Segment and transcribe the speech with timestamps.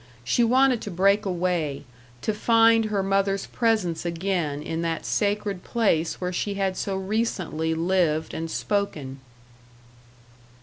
[0.23, 1.83] She wanted to break away,
[2.23, 7.75] to find her mother's presence again in that sacred place where she had so recently
[7.75, 9.19] lived and spoken.